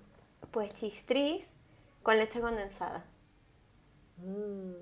[0.52, 1.49] Pues chistris
[2.04, 3.06] con leche condensada.
[4.17, 4.73] Mm.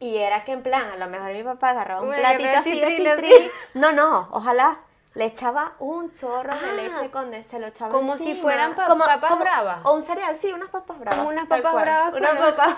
[0.00, 2.78] Y era que en plan, a lo mejor mi papá agarraba un Bueno, platito así
[2.80, 3.50] de chistris.
[3.74, 4.80] No, no, ojalá.
[5.14, 8.86] Le echaba un chorro de Ah, leche condensada, se lo echaba como si fueran pa-
[8.86, 9.80] papas bravas.
[9.84, 11.18] O un cereal, sí, unas papas bravas.
[11.18, 12.76] Como unas papas cual, bravas Unas con- papas.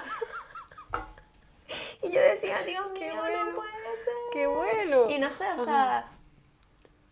[2.03, 4.15] y yo decía, Dios mío, Qué no bueno, puede ser.
[4.33, 5.11] qué bueno.
[5.11, 6.07] Y no sé, o sea,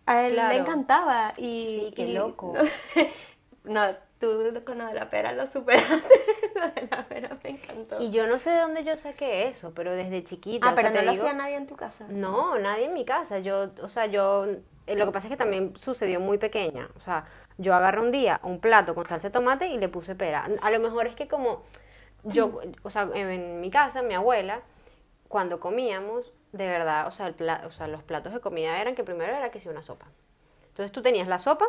[0.07, 0.49] a él Claro.
[0.55, 1.35] le encantaba.
[1.37, 2.55] Y, Sí, qué y- loco.
[3.63, 6.09] No, tú con lo de la pera lo superaste.
[6.55, 8.01] lo de la pera me encantó.
[8.01, 10.67] Y yo no sé de dónde yo saqué eso, pero desde chiquita.
[10.71, 12.07] ah, pero no lo hacía nadie en tu casa.
[12.09, 13.39] No, nadie en mi casa.
[13.41, 14.47] Yo, o sea, yo,
[14.97, 16.89] lo que pasa es que también sucedió muy pequeña.
[16.97, 17.25] O sea,
[17.59, 20.49] yo agarré un día un plato con salsa de tomate y le puse pera.
[20.63, 21.63] A lo mejor es que como
[22.25, 24.61] yo, o sea, en mi casa, mi abuela,
[25.29, 28.95] cuando comíamos, de verdad, o sea, el pla- o sea, los platos de comida eran
[28.95, 30.07] que primero era que sí una sopa.
[30.69, 31.67] Entonces tú tenías la sopa,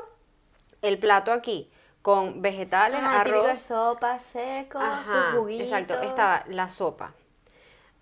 [0.81, 1.69] el plato aquí
[2.01, 5.63] con vegetales, Ah, de arroz, sopa seco, Ajá, tu juguito.
[5.63, 6.01] exacto.
[6.01, 7.13] Estaba la sopa.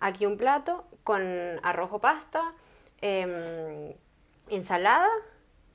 [0.00, 1.22] Aquí un plato con
[1.62, 2.54] arroz o pasta,
[3.02, 3.92] em,
[4.50, 5.08] ensalada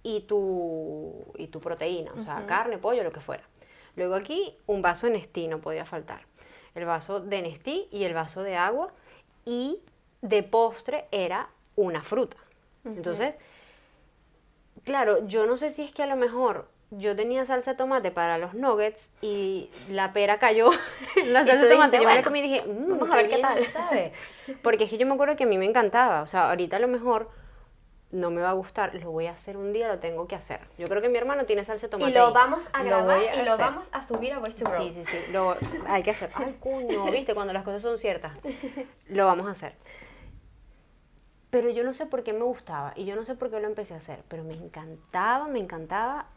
[0.03, 3.43] y tu, y tu proteína, o sea, carne, pollo, lo que fuera.
[3.95, 6.21] Luego aquí un vaso de Nestí, no podía faltar.
[6.75, 8.91] El vaso de Nestí y el vaso de agua.
[9.45, 9.79] Y
[10.21, 12.37] de postre era una fruta.
[12.83, 13.35] Entonces,
[14.83, 18.11] claro, yo no sé si es que a lo mejor yo tenía salsa de tomate
[18.11, 20.69] para los nuggets y la pera cayó
[21.15, 21.97] en la salsa de tomate.
[21.97, 23.65] dijiste, Yo me la "Bueno, comí y dije, mmm, vamos a ver qué tal".
[23.65, 24.13] sabe.
[24.61, 26.21] Porque es que yo me acuerdo que a mí me encantaba.
[26.21, 27.29] O sea, ahorita a lo mejor
[28.11, 30.61] no me va a gustar, lo voy a hacer un día, lo tengo que hacer.
[30.77, 32.11] Yo creo que mi hermano tiene salsa de tomate.
[32.11, 33.65] Y lo vamos a grabar a y lo hacer.
[33.65, 34.81] vamos a subir a Voice to Grow.
[34.81, 35.31] Sí, sí, sí.
[35.31, 36.29] Lo hay que hacer.
[36.33, 37.33] Ay, coño, ¿viste?
[37.33, 38.33] Cuando las cosas son ciertas.
[39.07, 39.75] Lo vamos a hacer.
[41.49, 43.67] Pero yo no sé por qué me gustaba y yo no sé por qué lo
[43.67, 46.27] empecé a hacer, pero me encantaba, me encantaba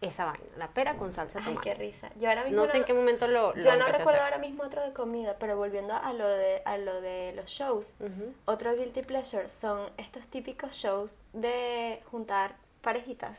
[0.00, 1.70] esa vaina, la pera con salsa de Ay, tomate.
[1.70, 2.10] qué risa.
[2.20, 4.62] Yo ahora mismo No sé en qué momento lo, lo Yo no recuerdo ahora mismo
[4.64, 8.32] otro de comida, pero volviendo a lo de, a lo de los shows, Ujú.
[8.44, 13.38] otro guilty pleasure son estos típicos shows de juntar parejitas.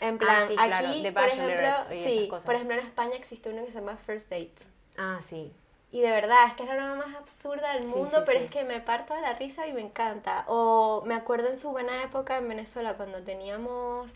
[0.00, 3.50] En plan, Ah, sí, claro, aquí, de por ejemplo, sí, por ejemplo en España existe
[3.50, 4.68] uno que se llama First Dates.
[4.96, 5.52] Ah, sí.
[5.92, 8.38] Y de verdad, es que es la broma más absurda del Sí, mundo, sí, pero
[8.38, 8.44] sí.
[8.44, 10.44] es que me parto de la risa y me encanta.
[10.46, 14.14] O me acuerdo en su buena época en Venezuela cuando teníamos,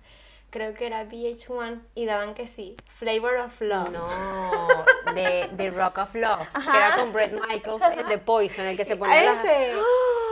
[0.54, 3.90] creo que era VH1, y daban que sí, Flavor of Love.
[3.90, 4.08] No,
[5.14, 8.84] de, de Rock of Love, que era con Bret Michaels, el de Poison, el que
[8.84, 9.72] se ponía las- ¡Ese!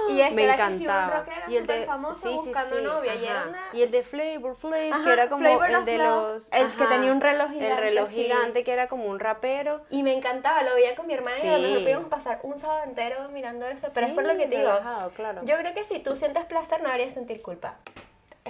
[0.09, 1.25] Y Me era que sí, un encantaba.
[1.49, 3.15] y el de famoso sí, sí, buscando sí, novia.
[3.15, 3.49] Y, era ajá.
[3.51, 3.63] una...
[3.73, 6.53] Y el de Flavor Flav, Ajá, que era como Flavor el de Love, los...
[6.53, 8.15] el que ajá, tenía un reloj El gigante reloj así.
[8.23, 9.81] gigante que era como un rapero.
[9.91, 12.59] Y me encantaba, lo veía con mi hermana y a lo mejor podíamos pasar un
[12.59, 13.89] sábado entero mirando eso.
[13.95, 14.63] Pero es por lo que te digo.
[14.71, 15.41] relajado, claro.
[15.45, 17.77] Yo creo que si tú sientes placer, no deberías sentir culpa.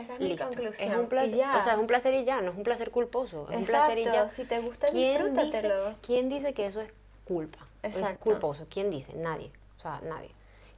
[0.03, 0.91] Esa es mi conclusión.
[0.93, 1.57] Es un placer, Y ya.
[1.59, 3.87] o sea, es un placer y ya, no es un placer culposo, es un Exacto,
[3.87, 4.29] placer y ya.
[4.29, 5.73] si te gusta, ¿Quién dice.
[6.03, 6.93] ¿Quién dice que eso es
[7.25, 7.59] culpa?
[7.83, 8.25] Es Exacto.
[8.25, 8.67] culposo.
[8.69, 9.15] ¿Quién dice?
[9.15, 9.51] Nadie.
[9.79, 10.31] O sea, nadie.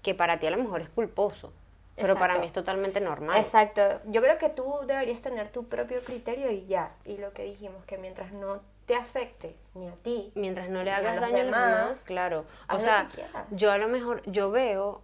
[0.02, 1.52] Que para ti a lo mejor es culposo,
[1.96, 3.38] pero para mí es totalmente normal.
[3.38, 4.00] Exacto.
[4.06, 6.92] Yo creo que tú deberías tener tu propio criterio y ya.
[7.04, 10.90] Y lo que dijimos, que mientras no te afecte ni a ti, Mientras no le
[10.90, 12.44] a hagas daño a los demás, demás, claro.
[12.68, 13.08] O sea,
[13.50, 15.00] yo a lo mejor, yo veo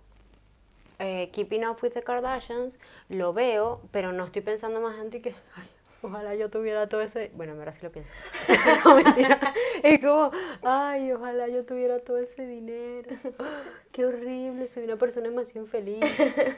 [1.01, 2.75] eh, Keeping Up with the Kardashians,
[3.09, 5.35] lo veo, pero no estoy pensando más en ti que,
[6.03, 8.11] ojalá yo tuviera todo ese, bueno, ahora sí lo pienso,
[8.85, 9.39] no, mentira,
[9.83, 10.31] es como,
[10.63, 13.09] ay, ojalá yo tuviera todo ese dinero,
[13.93, 16.05] qué horrible, soy una persona demasiado infeliz,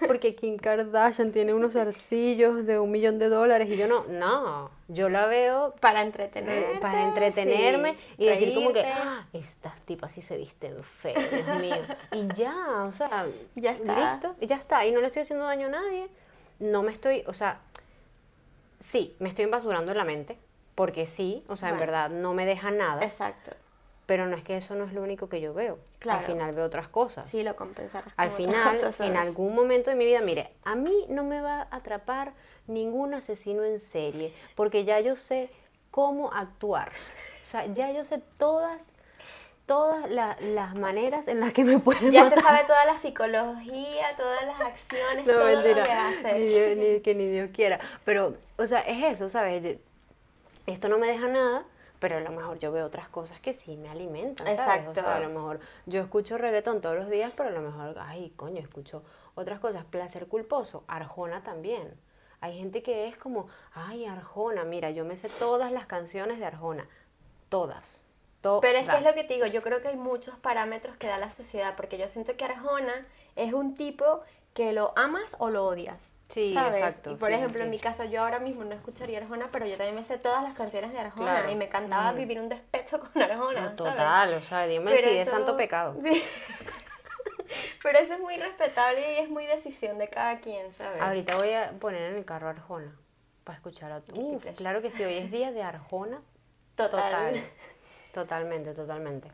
[0.07, 4.71] porque Kim Kardashian tiene unos arcillos de un millón de dólares y yo no, no,
[4.89, 6.79] yo la veo para eh, entretenerte.
[6.81, 9.01] para entretenerme sí, y decir como que reírte.
[9.03, 11.77] "Ah, estas tipas sí se visten feo, Dios mío.
[12.13, 14.11] Y ya, o sea, Ya está.
[14.13, 14.85] listo, y ya está.
[14.87, 16.09] Y no le estoy haciendo daño a nadie.
[16.59, 17.61] No me estoy, o sea,
[18.83, 20.39] sí, me estoy embasurando en la mente,
[20.75, 23.53] porque sí, o sea, en verdad no me deja nada, Exacto.
[24.07, 25.79] pero no es que eso no es lo único que yo veo.
[25.99, 26.21] Claro.
[26.21, 27.29] Al final veo otras cosas.
[27.29, 28.13] Sí, lo compensarás.
[28.17, 31.63] Al final, cosas, en algún momento de mi vida, mire, a mí no me va
[31.63, 32.33] a atrapar
[32.67, 35.51] ningún asesino en serie, porque ya yo sé
[35.91, 36.91] cómo actuar.
[37.43, 38.92] O sea, ya yo sé todas,
[39.73, 44.15] todas la- las maneras en las que me pueden Ya se sabe toda la psicología,
[44.17, 46.33] todas las acciones, No, todo mentira, lo que hace.
[46.39, 47.81] Ni, Dios- ni que ni Dios quiera.
[48.05, 49.79] Pero, o sea, es eso, ¿sabes?
[50.67, 51.65] Esto no me deja nada,
[51.99, 54.59] pero a lo mejor yo veo otras cosas que sí me alimentan, ¿sabes?
[54.61, 54.95] O Exacto.
[55.01, 58.33] sea, a lo mejor yo escucho reggaetón todos los días, pero a lo mejor, ay,
[58.37, 59.03] coño, escucho
[59.35, 59.85] otras cosas.
[59.85, 61.95] Placer culposo, Arjona también.
[62.41, 66.45] Hay gente que es como, ay, Arjona, mira, yo me sé todas las canciones de
[66.47, 66.87] Arjona.
[67.49, 68.05] Todas.
[68.43, 71.07] Pero es que es lo que te digo, yo creo que hay muchos parámetros que
[71.07, 72.95] da la sociedad, porque yo siento que Arjona
[73.37, 74.21] es un tipo
[74.55, 76.11] que lo amas o lo odias.
[76.29, 76.79] Sí, ¿sabes?
[76.83, 77.65] exacto, Y por sí, ejemplo, sí.
[77.65, 80.43] en mi caso, yo ahora mismo no escucharía Arjona, pero yo también me sé todas
[80.43, 81.51] las canciones de Arjona Claro.
[81.51, 82.17] y me encantaba Mm.
[82.17, 83.61] vivir un despecho con Arjona.
[83.61, 83.77] No, ¿sabes?
[83.77, 85.95] total, o sea, dime Pero si es eso- santo pecado.
[86.03, 86.23] Sí.
[87.83, 91.01] Pero eso es muy respetable y es muy decisión de cada quien, ¿sabes?
[91.03, 92.97] Ahorita voy a poner en el carro Arjona
[93.45, 94.15] para escuchar a tu.
[94.19, 96.23] Uf, claro que sí, hoy es día de Arjona.
[96.77, 97.03] Total.
[97.35, 97.45] Total.
[98.13, 99.29] Totalmente, totalmente.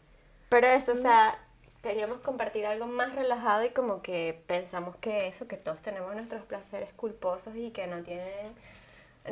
[0.49, 1.39] Pero eso, o sea,
[1.83, 6.43] queríamos compartir algo más relajado y como que pensamos que eso, que todos tenemos nuestros
[6.45, 8.55] placeres culposos y que no tienen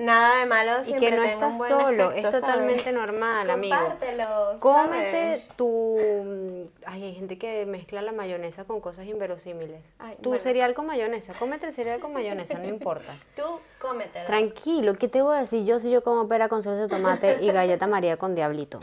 [0.01, 2.99] nada de malo Y que no estás solo, efecto, es totalmente ¿sabes?
[2.99, 3.77] normal, amigo.
[3.77, 5.49] Compártelo, Cómete ¿sabes?
[5.57, 6.71] tu...
[6.85, 9.81] Ay, hay gente que mezcla la mayonesa con cosas inverosímiles.
[9.99, 10.43] Ay, tu bueno.
[10.43, 13.13] cereal con mayonesa, cómete el cereal con mayonesa, no importa.
[13.37, 14.27] Tú cómetelo.
[14.27, 17.39] Tranquilo, ¿qué te voy a decir yo si yo como pera con salsa de tomate
[17.43, 18.81] y galleta María con diablito?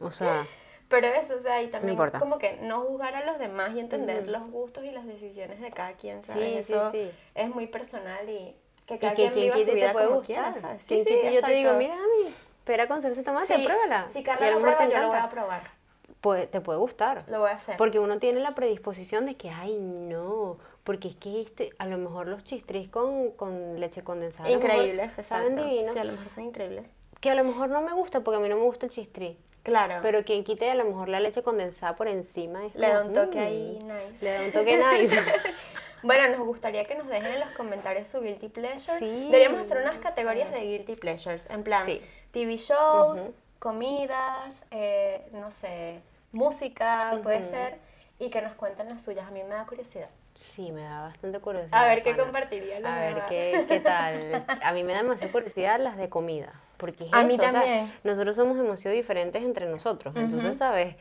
[0.00, 0.46] O sea,
[0.88, 2.18] Pero eso, o sea, y también importa.
[2.18, 5.70] como que no juzgar a los demás y entender los gustos y las decisiones de
[5.70, 6.66] cada quien, ¿sabes?
[6.66, 7.10] Sí, sí, eso sí.
[7.34, 8.54] es muy personal y
[8.86, 10.52] que y cada que quien viva su quite te vida puede como gustar.
[10.52, 10.84] quiera, ¿sabes?
[10.86, 12.32] Quien quite yo te digo, mira, mami,
[12.64, 14.08] pera con salsa de tomate, Sí, pruébala.
[14.12, 15.76] Si Y a Carla lo prueba, te yo lo voy a probar.
[16.20, 17.24] Puede- te puede gustar.
[17.28, 17.76] Lo voy a hacer.
[17.76, 21.98] Porque uno tiene la predisposición de que, ay, no, porque es que esto, a lo
[21.98, 24.48] mejor los chistris con, con leche condensada.
[24.50, 25.64] Increíbles, Saben exacto.
[25.64, 25.92] divinos.
[25.92, 26.90] Sí, a lo mejor son increíbles.
[27.20, 29.36] Que a lo mejor no me gusta porque a mí no me gusta el chistri.
[29.66, 29.96] Claro.
[30.00, 33.12] Pero quien quite a lo mejor la leche condensada por encima es le da un
[33.12, 34.24] toque mm, ahí nice.
[34.24, 35.18] Le da un toque nice.
[36.02, 39.00] Bueno, nos gustaría que nos dejen en los comentarios su guilty pleasure.
[39.00, 39.24] Sí.
[39.24, 41.50] Deberíamos hacer unas categorías de guilty pleasures.
[41.50, 42.00] En plan, Sí.
[42.30, 46.00] TV shows, comidas, eh, no sé,
[46.30, 47.78] música, puede ser.
[48.18, 49.26] Y que nos cuenten las suyas.
[49.26, 50.08] A mí me da curiosidad.
[50.34, 51.82] Sí, me da bastante curiosidad.
[51.82, 52.24] A ver qué pana.
[52.24, 54.44] compartiría la A ver qué, qué tal.
[54.62, 56.52] A mí me da demasiada curiosidad las de comida.
[56.78, 57.92] Porque es A mí eso, o sea, también.
[58.04, 60.14] nosotros somos demasiado diferentes entre nosotros.
[60.16, 60.96] Entonces, ¿sabes?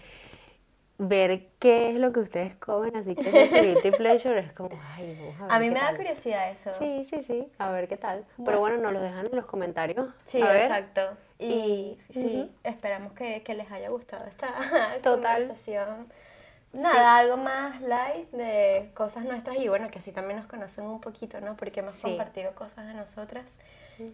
[0.98, 5.18] ver qué es lo que ustedes comen, así que ese guilty pleasure es como, ay,
[5.20, 5.98] vamos a ver A mí qué me da tal".
[5.98, 6.72] curiosidad eso.
[6.80, 8.20] Sí, sí, sí, a ver qué tal.
[8.38, 8.46] Bueno.
[8.46, 10.08] Pero bueno, nos lo dejan en los comentarios.
[10.24, 10.62] Sí, a ver.
[10.62, 11.02] exacto.
[11.38, 14.48] Y Y- sí, esperamos que, que les haya gustado esta
[15.04, 15.42] Total.
[15.42, 16.08] conversación.
[16.76, 21.00] Nada, algo más light de cosas nuestras y bueno, que así también nos conocen un
[21.02, 21.56] poquito, ¿no?
[21.56, 22.02] Porque hemos Sí.
[22.02, 23.46] compartido cosas de nosotras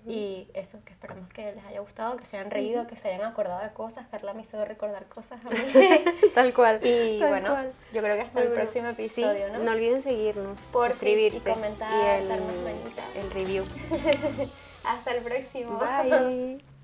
[0.06, 3.24] y eso, que esperamos que les haya gustado, que se hayan reído, que se hayan
[3.24, 4.06] acordado de cosas.
[4.12, 5.58] Carla me hizo recordar cosas a mí.
[6.36, 6.80] Tal cual.
[6.84, 7.74] y tal bueno, cual.
[7.92, 9.58] yo creo que hasta el bueno, próximo sí, episodio, ¿no?
[9.60, 13.04] No olviden seguirnos, y suscribirse comentar, y darnos el, manita.
[13.16, 13.64] el review.
[14.84, 15.80] Hasta el próximo.
[15.80, 16.60] Bye.